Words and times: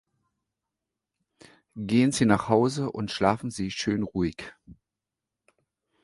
Gehen 1.75 2.11
Sie 2.11 2.25
nach 2.25 2.49
Hause 2.49 2.91
und 2.91 3.11
schlafen 3.11 3.51
Sie 3.51 3.69
schön 3.69 4.01
ruhig. 4.01 4.51